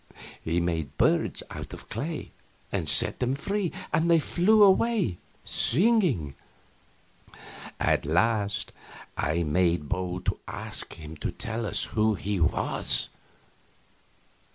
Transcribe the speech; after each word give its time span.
He 0.43 0.59
made 0.59 0.97
birds 0.97 1.43
out 1.51 1.75
of 1.75 1.87
clay 1.87 2.31
and 2.71 2.89
set 2.89 3.19
them 3.19 3.35
free, 3.35 3.71
and 3.93 4.09
they 4.09 4.17
flew 4.17 4.63
away, 4.63 5.19
singing. 5.43 6.33
At 7.79 8.03
last 8.03 8.71
I 9.15 9.43
made 9.43 9.87
bold 9.87 10.25
to 10.25 10.39
ask 10.47 10.93
him 10.95 11.17
to 11.17 11.31
tell 11.31 11.67
us 11.67 11.83
who 11.93 12.15
he 12.15 12.39
was. 12.39 13.09